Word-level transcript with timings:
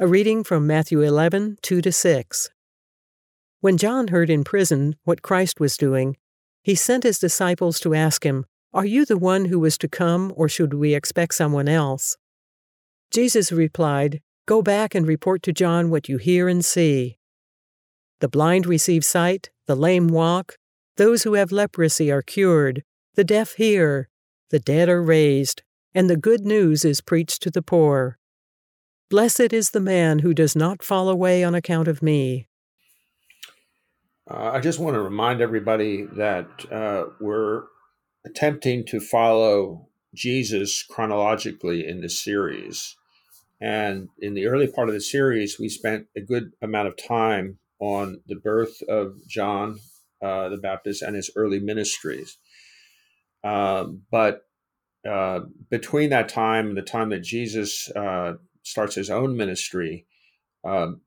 A 0.00 0.06
reading 0.06 0.44
from 0.44 0.64
Matthew 0.64 1.00
11, 1.00 1.58
2 1.60 1.82
to 1.82 1.90
6. 1.90 2.50
When 3.58 3.76
John 3.76 4.06
heard 4.08 4.30
in 4.30 4.44
prison 4.44 4.94
what 5.02 5.22
Christ 5.22 5.58
was 5.58 5.76
doing, 5.76 6.16
he 6.62 6.76
sent 6.76 7.02
his 7.02 7.18
disciples 7.18 7.80
to 7.80 7.96
ask 7.96 8.24
him, 8.24 8.46
Are 8.72 8.86
you 8.86 9.04
the 9.04 9.18
one 9.18 9.46
who 9.46 9.58
was 9.58 9.76
to 9.78 9.88
come, 9.88 10.32
or 10.36 10.48
should 10.48 10.72
we 10.72 10.94
expect 10.94 11.34
someone 11.34 11.66
else? 11.66 12.16
Jesus 13.10 13.50
replied, 13.50 14.20
Go 14.46 14.62
back 14.62 14.94
and 14.94 15.04
report 15.04 15.42
to 15.42 15.52
John 15.52 15.90
what 15.90 16.08
you 16.08 16.18
hear 16.18 16.46
and 16.46 16.64
see. 16.64 17.18
The 18.20 18.28
blind 18.28 18.66
receive 18.66 19.04
sight, 19.04 19.50
the 19.66 19.74
lame 19.74 20.06
walk, 20.06 20.58
those 20.96 21.24
who 21.24 21.34
have 21.34 21.50
leprosy 21.50 22.08
are 22.08 22.22
cured, 22.22 22.84
the 23.16 23.24
deaf 23.24 23.54
hear, 23.54 24.08
the 24.50 24.60
dead 24.60 24.88
are 24.88 25.02
raised, 25.02 25.64
and 25.92 26.08
the 26.08 26.16
good 26.16 26.46
news 26.46 26.84
is 26.84 27.00
preached 27.00 27.42
to 27.42 27.50
the 27.50 27.62
poor. 27.62 28.16
Blessed 29.10 29.54
is 29.54 29.70
the 29.70 29.80
man 29.80 30.18
who 30.18 30.34
does 30.34 30.54
not 30.54 30.82
fall 30.82 31.08
away 31.08 31.42
on 31.42 31.54
account 31.54 31.88
of 31.88 32.02
me. 32.02 32.46
Uh, 34.30 34.50
I 34.52 34.60
just 34.60 34.78
want 34.78 34.94
to 34.94 35.00
remind 35.00 35.40
everybody 35.40 36.04
that 36.16 36.46
uh, 36.70 37.04
we're 37.18 37.64
attempting 38.26 38.84
to 38.86 39.00
follow 39.00 39.88
Jesus 40.14 40.82
chronologically 40.82 41.88
in 41.88 42.02
this 42.02 42.22
series. 42.22 42.96
And 43.62 44.08
in 44.18 44.34
the 44.34 44.46
early 44.46 44.66
part 44.66 44.88
of 44.88 44.94
the 44.94 45.00
series, 45.00 45.58
we 45.58 45.70
spent 45.70 46.06
a 46.14 46.20
good 46.20 46.52
amount 46.60 46.88
of 46.88 46.96
time 46.96 47.58
on 47.80 48.20
the 48.26 48.36
birth 48.36 48.82
of 48.88 49.26
John 49.26 49.78
uh, 50.22 50.48
the 50.48 50.58
Baptist 50.58 51.00
and 51.00 51.16
his 51.16 51.30
early 51.34 51.60
ministries. 51.60 52.36
Um, 53.44 54.02
but 54.10 54.42
uh, 55.08 55.40
between 55.70 56.10
that 56.10 56.28
time 56.28 56.68
and 56.68 56.76
the 56.76 56.82
time 56.82 57.10
that 57.10 57.22
Jesus 57.22 57.88
uh, 57.96 58.34
starts 58.68 58.94
his 58.94 59.10
own 59.10 59.36
ministry, 59.36 60.06
um, 60.64 61.00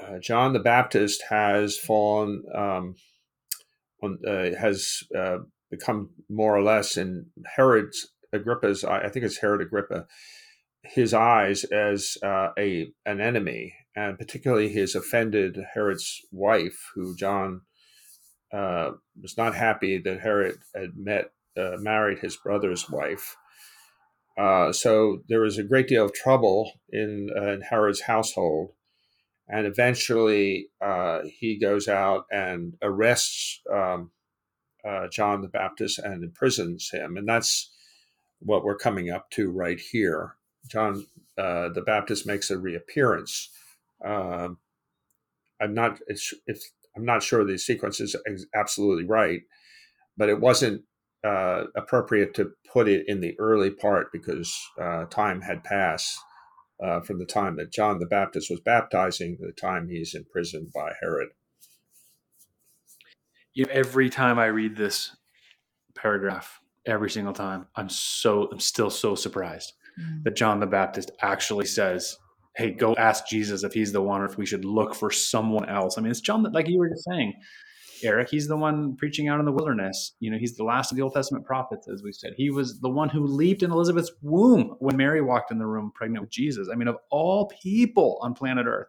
uh, 0.00 0.18
John 0.20 0.52
the 0.52 0.60
Baptist 0.60 1.24
has 1.28 1.76
fallen, 1.76 2.44
um, 2.54 2.94
on, 4.02 4.18
uh, 4.26 4.56
has 4.58 5.02
uh, 5.16 5.38
become 5.70 6.10
more 6.28 6.56
or 6.56 6.62
less 6.62 6.96
in 6.96 7.26
Herod's 7.56 8.12
Agrippa's, 8.32 8.84
I 8.84 9.08
think 9.08 9.24
it's 9.24 9.38
Herod 9.38 9.62
Agrippa, 9.62 10.06
his 10.82 11.12
eyes 11.12 11.64
as 11.64 12.16
uh, 12.22 12.50
a 12.58 12.92
an 13.04 13.20
enemy, 13.20 13.74
and 13.96 14.18
particularly 14.18 14.68
his 14.68 14.94
offended 14.94 15.58
Herod's 15.74 16.20
wife, 16.30 16.78
who 16.94 17.16
John 17.16 17.62
uh, 18.52 18.92
was 19.20 19.36
not 19.36 19.54
happy 19.54 19.98
that 19.98 20.20
Herod 20.20 20.58
had 20.74 20.96
met 20.96 21.32
married 21.56 22.20
his 22.20 22.36
brother's 22.36 22.88
wife. 22.88 23.36
Uh, 24.38 24.72
so 24.72 25.22
there 25.28 25.40
was 25.40 25.58
a 25.58 25.64
great 25.64 25.88
deal 25.88 26.04
of 26.04 26.14
trouble 26.14 26.72
in, 26.90 27.28
uh, 27.36 27.52
in 27.52 27.60
Herod's 27.62 28.02
household. 28.02 28.70
And 29.48 29.66
eventually 29.66 30.68
uh, 30.80 31.20
he 31.24 31.58
goes 31.58 31.88
out 31.88 32.26
and 32.30 32.76
arrests 32.82 33.60
um, 33.72 34.12
uh, 34.86 35.08
John 35.08 35.40
the 35.40 35.48
Baptist 35.48 35.98
and 35.98 36.22
imprisons 36.22 36.90
him. 36.90 37.16
And 37.16 37.28
that's 37.28 37.70
what 38.40 38.62
we're 38.62 38.76
coming 38.76 39.10
up 39.10 39.30
to 39.30 39.50
right 39.50 39.80
here. 39.80 40.36
John 40.70 41.06
uh, 41.36 41.70
the 41.70 41.82
Baptist 41.82 42.26
makes 42.26 42.50
a 42.50 42.58
reappearance. 42.58 43.50
Um, 44.04 44.58
I'm 45.60 45.74
not 45.74 45.98
I'm 46.96 47.04
not 47.04 47.22
sure 47.22 47.44
the 47.44 47.58
sequence 47.58 48.00
is 48.00 48.16
absolutely 48.54 49.04
right, 49.04 49.42
but 50.16 50.28
it 50.28 50.40
wasn't 50.40 50.82
uh, 51.24 51.64
appropriate 51.76 52.34
to 52.34 52.50
put 52.72 52.88
it 52.88 53.04
in 53.08 53.20
the 53.20 53.34
early 53.38 53.70
part 53.70 54.12
because 54.12 54.56
uh, 54.80 55.04
time 55.06 55.40
had 55.40 55.64
passed 55.64 56.18
uh, 56.82 57.00
from 57.00 57.18
the 57.18 57.26
time 57.26 57.56
that 57.56 57.72
John 57.72 57.98
the 57.98 58.06
Baptist 58.06 58.50
was 58.50 58.60
baptizing 58.60 59.36
to 59.36 59.46
the 59.46 59.52
time 59.52 59.88
he's 59.88 60.14
imprisoned 60.14 60.72
by 60.72 60.92
Herod. 61.00 61.30
You 63.54 63.64
know, 63.64 63.72
every 63.72 64.10
time 64.10 64.38
I 64.38 64.46
read 64.46 64.76
this 64.76 65.16
paragraph, 65.96 66.60
every 66.86 67.10
single 67.10 67.32
time, 67.32 67.66
I'm 67.74 67.88
so 67.88 68.48
I'm 68.52 68.60
still 68.60 68.90
so 68.90 69.16
surprised 69.16 69.72
mm. 70.00 70.22
that 70.22 70.36
John 70.36 70.60
the 70.60 70.66
Baptist 70.66 71.10
actually 71.20 71.66
says, 71.66 72.16
"Hey, 72.56 72.70
go 72.70 72.94
ask 72.94 73.26
Jesus 73.26 73.64
if 73.64 73.72
he's 73.72 73.90
the 73.90 74.00
one, 74.00 74.20
or 74.20 74.26
if 74.26 74.38
we 74.38 74.46
should 74.46 74.64
look 74.64 74.94
for 74.94 75.10
someone 75.10 75.68
else." 75.68 75.98
I 75.98 76.02
mean, 76.02 76.12
it's 76.12 76.20
John 76.20 76.44
that, 76.44 76.52
like 76.52 76.68
you 76.68 76.78
were 76.78 76.88
just 76.88 77.08
saying 77.10 77.34
Eric. 78.02 78.28
He's 78.30 78.48
the 78.48 78.56
one 78.56 78.96
preaching 78.96 79.28
out 79.28 79.40
in 79.40 79.46
the 79.46 79.52
wilderness. 79.52 80.14
You 80.20 80.30
know, 80.30 80.38
he's 80.38 80.56
the 80.56 80.64
last 80.64 80.90
of 80.90 80.96
the 80.96 81.02
Old 81.02 81.14
Testament 81.14 81.44
prophets, 81.44 81.88
as 81.88 82.02
we 82.02 82.12
said. 82.12 82.32
He 82.36 82.50
was 82.50 82.80
the 82.80 82.88
one 82.88 83.08
who 83.08 83.26
leaped 83.26 83.62
in 83.62 83.70
Elizabeth's 83.70 84.12
womb 84.22 84.76
when 84.78 84.96
Mary 84.96 85.20
walked 85.20 85.50
in 85.50 85.58
the 85.58 85.66
room 85.66 85.92
pregnant 85.94 86.22
with 86.22 86.30
Jesus. 86.30 86.68
I 86.72 86.76
mean, 86.76 86.88
of 86.88 86.96
all 87.10 87.50
people 87.62 88.18
on 88.22 88.34
planet 88.34 88.66
Earth, 88.66 88.88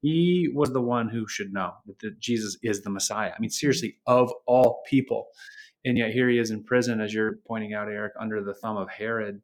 he 0.00 0.48
was 0.52 0.72
the 0.72 0.80
one 0.80 1.08
who 1.08 1.28
should 1.28 1.52
know 1.52 1.72
that 2.00 2.18
Jesus 2.18 2.56
is 2.62 2.82
the 2.82 2.90
Messiah. 2.90 3.32
I 3.36 3.40
mean, 3.40 3.50
seriously, 3.50 3.98
of 4.06 4.32
all 4.46 4.82
people. 4.88 5.28
And 5.84 5.98
yet 5.98 6.12
here 6.12 6.28
he 6.28 6.38
is 6.38 6.50
in 6.50 6.64
prison, 6.64 7.00
as 7.00 7.12
you're 7.12 7.38
pointing 7.46 7.74
out, 7.74 7.88
Eric, 7.88 8.12
under 8.20 8.42
the 8.42 8.54
thumb 8.54 8.76
of 8.76 8.88
Herod. 8.88 9.40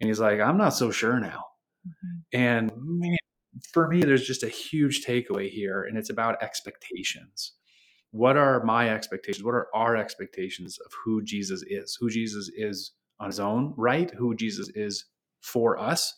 And 0.00 0.08
he's 0.08 0.20
like, 0.20 0.40
I'm 0.40 0.56
not 0.56 0.70
so 0.70 0.90
sure 0.90 1.20
now. 1.20 1.44
Mm-hmm. 1.86 2.38
And 2.40 2.72
man, 2.76 3.16
for 3.72 3.88
me, 3.88 4.00
there's 4.02 4.26
just 4.26 4.42
a 4.42 4.48
huge 4.48 5.04
takeaway 5.04 5.48
here, 5.50 5.82
and 5.84 5.98
it's 5.98 6.10
about 6.10 6.42
expectations 6.42 7.54
what 8.12 8.36
are 8.36 8.64
my 8.64 8.90
expectations? 8.90 9.44
What 9.44 9.54
are 9.54 9.68
our 9.74 9.96
expectations 9.96 10.78
of 10.84 10.92
who 11.04 11.22
Jesus 11.22 11.62
is? 11.66 11.96
Who 12.00 12.10
Jesus 12.10 12.50
is 12.56 12.92
on 13.20 13.28
his 13.28 13.40
own 13.40 13.74
right? 13.76 14.10
Who 14.12 14.34
Jesus 14.34 14.70
is 14.74 15.04
for 15.42 15.78
us? 15.78 16.14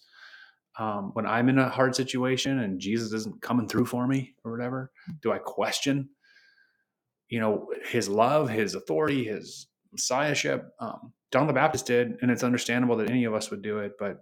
Um, 0.78 1.10
when 1.12 1.26
I'm 1.26 1.50
in 1.50 1.58
a 1.58 1.68
hard 1.68 1.94
situation 1.94 2.60
and 2.60 2.80
Jesus 2.80 3.12
isn't 3.12 3.42
coming 3.42 3.68
through 3.68 3.86
for 3.86 4.06
me 4.06 4.34
or 4.42 4.52
whatever, 4.52 4.90
do 5.20 5.30
I 5.30 5.38
question, 5.38 6.08
you 7.28 7.40
know, 7.40 7.68
his 7.84 8.08
love, 8.08 8.48
his 8.48 8.74
authority, 8.74 9.24
his 9.24 9.66
messiahship? 9.92 10.66
Um, 10.80 11.12
John 11.30 11.46
the 11.46 11.52
Baptist 11.52 11.86
did, 11.86 12.16
and 12.22 12.30
it's 12.30 12.42
understandable 12.44 12.96
that 12.96 13.10
any 13.10 13.24
of 13.24 13.34
us 13.34 13.50
would 13.50 13.60
do 13.60 13.80
it. 13.80 13.92
But 13.98 14.18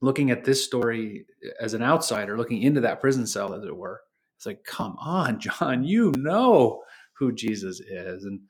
looking 0.00 0.30
at 0.30 0.44
this 0.44 0.64
story 0.64 1.26
as 1.60 1.74
an 1.74 1.82
outsider, 1.82 2.38
looking 2.38 2.62
into 2.62 2.82
that 2.82 3.00
prison 3.00 3.26
cell, 3.26 3.52
as 3.52 3.64
it 3.64 3.76
were, 3.76 4.02
it's 4.36 4.46
like, 4.46 4.62
come 4.64 4.96
on, 5.00 5.40
John, 5.40 5.82
you 5.82 6.12
know 6.16 6.82
who 7.18 7.32
Jesus 7.32 7.80
is. 7.80 8.24
And 8.24 8.40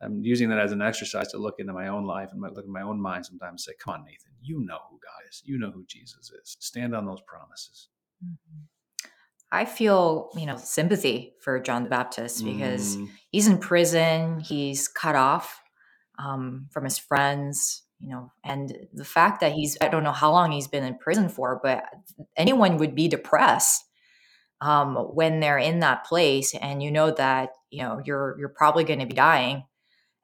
I'm 0.00 0.20
using 0.22 0.48
that 0.48 0.58
as 0.58 0.72
an 0.72 0.82
exercise 0.82 1.28
to 1.28 1.38
look 1.38 1.56
into 1.58 1.72
my 1.72 1.88
own 1.88 2.04
life 2.04 2.30
and 2.32 2.40
look 2.40 2.64
in 2.64 2.72
my 2.72 2.82
own 2.82 3.00
mind 3.00 3.26
sometimes 3.26 3.50
and 3.50 3.60
say, 3.60 3.72
come 3.78 3.94
on, 3.94 4.04
Nathan, 4.04 4.32
you 4.40 4.60
know 4.64 4.78
who 4.90 4.98
God 4.98 5.28
is. 5.28 5.42
You 5.44 5.58
know 5.58 5.70
who 5.70 5.84
Jesus 5.86 6.30
is. 6.30 6.56
Stand 6.60 6.94
on 6.94 7.06
those 7.06 7.20
promises. 7.26 7.88
Mm-hmm. 8.24 8.64
I 9.52 9.66
feel, 9.66 10.30
you 10.34 10.46
know, 10.46 10.56
sympathy 10.56 11.34
for 11.42 11.60
John 11.60 11.84
the 11.84 11.90
Baptist 11.90 12.42
because 12.42 12.96
mm. 12.96 13.08
he's 13.30 13.46
in 13.46 13.58
prison, 13.58 14.40
he's 14.40 14.88
cut 14.88 15.14
off 15.14 15.60
um, 16.18 16.68
from 16.72 16.84
his 16.84 16.98
friends, 16.98 17.82
you 18.00 18.08
know, 18.08 18.32
and 18.42 18.74
the 18.94 19.04
fact 19.04 19.40
that 19.40 19.52
he's, 19.52 19.76
I 19.82 19.88
don't 19.88 20.04
know 20.04 20.12
how 20.12 20.32
long 20.32 20.52
he's 20.52 20.68
been 20.68 20.84
in 20.84 20.96
prison 20.96 21.28
for, 21.28 21.60
but 21.62 21.84
anyone 22.34 22.78
would 22.78 22.94
be 22.94 23.08
depressed 23.08 23.84
um, 24.62 24.94
when 24.94 25.40
they're 25.40 25.58
in 25.58 25.80
that 25.80 26.04
place 26.04 26.54
and 26.54 26.82
you 26.82 26.90
know 26.90 27.10
that 27.10 27.50
you 27.70 27.82
know 27.82 28.00
you're 28.04 28.36
you're 28.38 28.48
probably 28.48 28.84
going 28.84 29.00
to 29.00 29.06
be 29.06 29.14
dying 29.14 29.64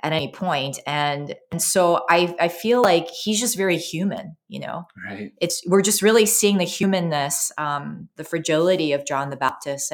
at 0.01 0.13
any 0.13 0.31
point 0.31 0.79
and 0.87 1.35
and 1.51 1.61
so 1.61 2.05
i 2.09 2.35
i 2.39 2.47
feel 2.47 2.81
like 2.81 3.09
he's 3.11 3.41
just 3.41 3.57
very 3.57 3.77
human 3.77 4.37
you 4.51 4.61
know? 4.61 4.85
Right. 5.07 5.33
It's 5.43 5.63
we're 5.67 5.83
just 5.83 6.01
really 6.01 6.25
seeing 6.25 6.59
the 6.59 6.65
humanness 6.65 7.51
um 7.59 8.09
the 8.17 8.25
fragility 8.25 8.93
of 8.93 9.05
john 9.05 9.31
the 9.31 9.37
baptist 9.37 9.93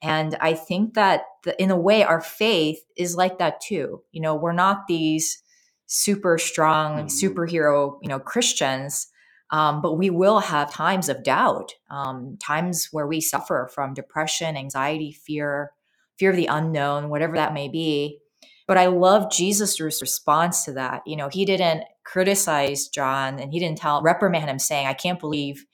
and 0.00 0.36
i 0.40 0.54
think 0.54 0.94
that 0.94 1.22
the, 1.42 1.60
in 1.60 1.72
a 1.72 1.78
way 1.78 2.04
our 2.04 2.20
faith 2.20 2.78
is 2.96 3.16
like 3.16 3.38
that 3.38 3.60
too 3.60 4.02
you 4.12 4.20
know? 4.20 4.36
We're 4.36 4.52
not 4.52 4.86
these 4.86 5.42
super 5.86 6.38
strong 6.38 7.06
mm-hmm. 7.08 7.26
superhero 7.26 7.98
you 8.00 8.08
know 8.08 8.20
christians 8.20 9.08
um, 9.52 9.82
but 9.82 9.94
we 9.98 10.10
will 10.10 10.40
have 10.40 10.72
times 10.72 11.08
of 11.08 11.24
doubt, 11.24 11.74
um, 11.90 12.38
times 12.44 12.88
where 12.92 13.06
we 13.08 13.20
suffer 13.22 13.70
from 13.74 13.94
depression, 13.94 14.56
anxiety, 14.56 15.12
fear, 15.12 15.72
fear 16.18 16.30
of 16.32 16.36
the 16.36 16.48
unknown, 16.48 17.10
whatever 17.10 17.36
that 17.36 17.54
may 17.54 17.68
be. 17.68 18.20
But 18.68 18.78
I 18.78 18.86
love 18.86 19.32
Jesus' 19.32 19.80
response 19.80 20.64
to 20.66 20.72
that. 20.74 21.02
You 21.06 21.16
know, 21.16 21.30
he 21.30 21.46
didn't 21.46 21.84
criticize 22.04 22.88
John 22.88 23.40
and 23.40 23.52
he 23.52 23.60
didn't 23.60 23.78
tell, 23.78 24.02
reprimand 24.02 24.50
him 24.50 24.58
saying, 24.60 24.88
I 24.88 24.94
can't 24.94 25.20
believe 25.20 25.66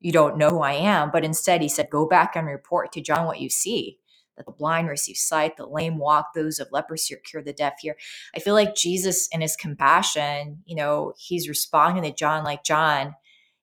you 0.00 0.12
don't 0.12 0.38
know 0.38 0.50
who 0.50 0.62
I 0.62 0.74
am. 0.74 1.10
But 1.12 1.24
instead, 1.24 1.62
he 1.62 1.70
said, 1.70 1.90
Go 1.90 2.06
back 2.06 2.36
and 2.36 2.46
report 2.46 2.92
to 2.92 3.02
John 3.02 3.26
what 3.26 3.40
you 3.40 3.50
see 3.50 3.98
that 4.40 4.46
the 4.46 4.52
blind 4.52 4.88
receive 4.88 5.18
sight, 5.18 5.58
the 5.58 5.66
lame 5.66 5.98
walk, 5.98 6.32
those 6.34 6.58
of 6.58 6.68
leprosy 6.72 7.14
are 7.14 7.18
cured, 7.18 7.44
the 7.44 7.52
deaf 7.52 7.74
hear. 7.80 7.94
I 8.34 8.40
feel 8.40 8.54
like 8.54 8.74
Jesus, 8.74 9.28
in 9.32 9.42
his 9.42 9.54
compassion, 9.54 10.62
you 10.64 10.74
know, 10.74 11.12
he's 11.18 11.46
responding 11.46 12.04
to 12.04 12.12
John 12.12 12.42
like, 12.42 12.64
John, 12.64 13.14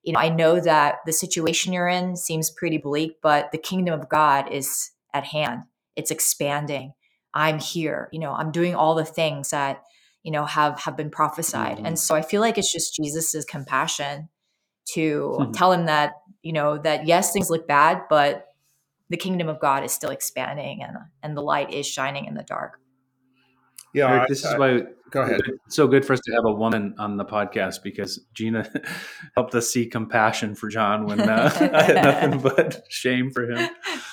you 0.04 0.12
know, 0.12 0.20
I 0.20 0.28
know 0.28 0.60
that 0.60 0.98
the 1.04 1.12
situation 1.12 1.72
you're 1.72 1.88
in 1.88 2.14
seems 2.16 2.48
pretty 2.48 2.78
bleak, 2.78 3.16
but 3.20 3.50
the 3.50 3.58
kingdom 3.58 3.98
of 3.98 4.08
God 4.08 4.52
is 4.52 4.92
at 5.12 5.24
hand. 5.24 5.62
It's 5.96 6.12
expanding. 6.12 6.92
I'm 7.34 7.58
here. 7.58 8.08
You 8.12 8.20
know, 8.20 8.32
I'm 8.32 8.52
doing 8.52 8.76
all 8.76 8.94
the 8.94 9.04
things 9.04 9.50
that, 9.50 9.82
you 10.22 10.30
know, 10.30 10.46
have 10.46 10.78
have 10.80 10.96
been 10.96 11.10
prophesied. 11.10 11.78
Mm-hmm. 11.78 11.86
And 11.86 11.98
so 11.98 12.14
I 12.14 12.22
feel 12.22 12.40
like 12.40 12.56
it's 12.56 12.72
just 12.72 12.94
Jesus's 12.94 13.44
compassion 13.44 14.28
to 14.92 15.36
mm-hmm. 15.38 15.52
tell 15.52 15.72
him 15.72 15.86
that 15.86 16.12
you 16.42 16.52
know, 16.52 16.78
that 16.78 17.06
yes, 17.06 17.32
things 17.32 17.50
look 17.50 17.66
bad, 17.66 18.02
but 18.08 18.47
the 19.10 19.16
kingdom 19.16 19.48
of 19.48 19.60
God 19.60 19.84
is 19.84 19.92
still 19.92 20.10
expanding 20.10 20.82
and 20.82 20.96
and 21.22 21.36
the 21.36 21.42
light 21.42 21.72
is 21.72 21.86
shining 21.86 22.26
in 22.26 22.34
the 22.34 22.42
dark. 22.42 22.80
Yeah, 23.94 24.10
Eric, 24.10 24.28
this 24.28 24.44
I, 24.44 24.52
is 24.52 24.58
why. 24.58 24.82
Go 25.10 25.22
ahead. 25.22 25.40
It's 25.66 25.74
so 25.74 25.88
good 25.88 26.04
for 26.04 26.12
us 26.12 26.20
to 26.20 26.32
have 26.32 26.44
a 26.44 26.52
woman 26.52 26.94
on 26.98 27.16
the 27.16 27.24
podcast 27.24 27.82
because 27.82 28.20
Gina 28.34 28.70
helped 29.34 29.54
us 29.54 29.72
see 29.72 29.86
compassion 29.86 30.54
for 30.54 30.68
John 30.68 31.06
when 31.06 31.20
uh, 31.20 31.50
I 31.74 31.82
had 31.82 31.94
nothing 31.94 32.40
but 32.42 32.82
shame 32.90 33.30
for 33.30 33.50
him. 33.50 33.70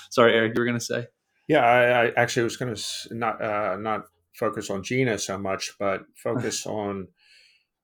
Sorry, 0.09 0.33
Eric, 0.33 0.53
you 0.55 0.61
were 0.61 0.65
going 0.65 0.79
to 0.79 0.85
say. 0.85 1.07
Yeah, 1.49 1.65
I, 1.65 2.05
I, 2.05 2.11
actually 2.15 2.43
was 2.43 2.55
going 2.55 2.73
to 2.73 2.83
not 3.11 3.41
uh, 3.41 3.75
not 3.77 4.05
focus 4.33 4.69
on 4.69 4.83
Gina 4.83 5.17
so 5.17 5.37
much, 5.37 5.73
but 5.77 6.03
focus 6.15 6.65
on 6.65 7.09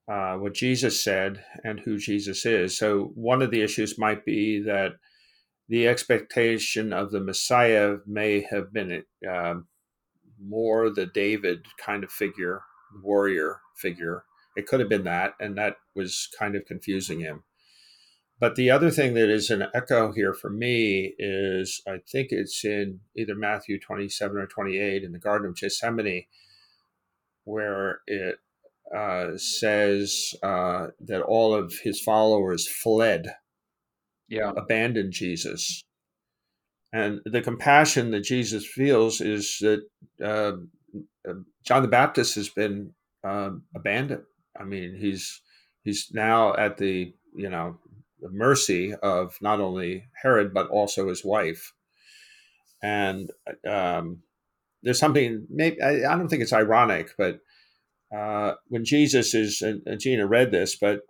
uh, 0.09 0.35
what 0.35 0.53
Jesus 0.53 1.03
said 1.03 1.43
and 1.63 1.79
who 1.81 1.97
Jesus 1.97 2.45
is. 2.45 2.77
So 2.77 3.11
one 3.15 3.41
of 3.41 3.51
the 3.51 3.61
issues 3.61 3.99
might 3.99 4.25
be 4.25 4.61
that 4.63 4.93
the 5.71 5.87
expectation 5.87 6.91
of 6.91 7.11
the 7.11 7.21
Messiah 7.21 7.99
may 8.05 8.41
have 8.41 8.73
been 8.73 9.05
uh, 9.27 9.53
more 10.37 10.89
the 10.89 11.05
David 11.05 11.65
kind 11.79 12.03
of 12.03 12.11
figure, 12.11 12.63
warrior 13.01 13.61
figure. 13.77 14.25
It 14.57 14.67
could 14.67 14.81
have 14.81 14.89
been 14.89 15.05
that, 15.05 15.35
and 15.39 15.57
that 15.57 15.77
was 15.95 16.27
kind 16.37 16.57
of 16.57 16.65
confusing 16.65 17.21
him. 17.21 17.43
But 18.37 18.55
the 18.57 18.69
other 18.69 18.91
thing 18.91 19.13
that 19.13 19.29
is 19.29 19.49
an 19.49 19.67
echo 19.73 20.11
here 20.11 20.33
for 20.33 20.49
me 20.49 21.13
is 21.17 21.81
I 21.87 21.99
think 22.05 22.29
it's 22.31 22.65
in 22.65 22.99
either 23.15 23.33
Matthew 23.33 23.79
27 23.79 24.37
or 24.37 24.47
28 24.47 25.03
in 25.05 25.13
the 25.13 25.19
Garden 25.19 25.47
of 25.47 25.55
Gethsemane, 25.55 26.25
where 27.45 28.01
it 28.07 28.39
uh, 28.93 29.37
says 29.37 30.33
uh, 30.43 30.87
that 30.99 31.21
all 31.21 31.53
of 31.53 31.79
his 31.81 32.01
followers 32.01 32.67
fled, 32.67 33.35
yeah, 34.31 34.53
abandoned 34.55 35.11
Jesus. 35.11 35.83
And 36.93 37.19
the 37.25 37.41
compassion 37.41 38.11
that 38.11 38.21
Jesus 38.21 38.65
feels 38.65 39.19
is 39.19 39.57
that 39.59 39.81
uh, 40.23 41.33
John 41.65 41.81
the 41.81 41.89
Baptist 41.89 42.35
has 42.35 42.47
been 42.47 42.93
um, 43.25 43.63
abandoned. 43.75 44.23
I 44.57 44.63
mean, 44.63 44.95
he's 44.97 45.41
he's 45.83 46.09
now 46.13 46.55
at 46.55 46.77
the 46.77 47.13
you 47.35 47.49
know 47.49 47.77
the 48.21 48.29
mercy 48.29 48.93
of 49.03 49.35
not 49.41 49.59
only 49.59 50.05
Herod 50.21 50.53
but 50.53 50.69
also 50.69 51.09
his 51.09 51.25
wife. 51.25 51.73
And 52.81 53.29
um, 53.67 54.23
there's 54.81 54.99
something 54.99 55.45
maybe 55.49 55.81
I, 55.81 56.11
I, 56.11 56.17
don't 56.17 56.29
think 56.29 56.41
it's 56.41 56.53
ironic, 56.53 57.11
but 57.17 57.39
uh, 58.15 58.53
when 58.69 58.85
Jesus 58.85 59.33
is 59.33 59.61
and, 59.61 59.81
and 59.85 59.99
Gina 59.99 60.25
read 60.25 60.51
this, 60.51 60.75
but 60.75 61.01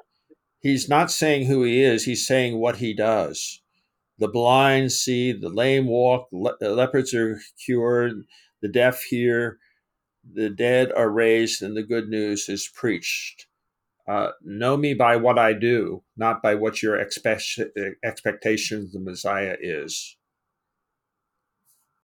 he's 0.61 0.87
not 0.87 1.11
saying 1.11 1.47
who 1.47 1.63
he 1.63 1.81
is; 1.83 2.05
he's 2.05 2.25
saying 2.25 2.57
what 2.57 2.77
he 2.77 2.93
does. 2.93 3.61
The 4.17 4.27
blind 4.27 4.91
see, 4.91 5.31
the 5.31 5.49
lame 5.49 5.87
walk, 5.87 6.27
le- 6.31 6.57
leopards 6.61 7.13
are 7.13 7.41
cured, 7.65 8.23
the 8.61 8.69
deaf 8.69 9.01
hear, 9.03 9.57
the 10.23 10.49
dead 10.49 10.91
are 10.91 11.09
raised, 11.09 11.61
and 11.61 11.75
the 11.75 11.83
good 11.83 12.07
news 12.07 12.47
is 12.47 12.69
preached. 12.73 13.47
Uh, 14.07 14.31
know 14.41 14.77
me 14.77 14.93
by 14.93 15.15
what 15.15 15.39
I 15.39 15.53
do, 15.53 16.03
not 16.17 16.41
by 16.43 16.55
what 16.55 16.83
your 16.83 16.97
expect- 16.97 17.59
expectation 18.03 18.81
of 18.81 18.91
the 18.91 18.99
Messiah 18.99 19.57
is. 19.59 20.17